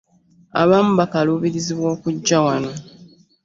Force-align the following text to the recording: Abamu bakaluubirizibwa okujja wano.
Abamu 0.61 0.93
bakaluubirizibwa 0.99 1.87
okujja 1.95 2.37
wano. 2.45 2.71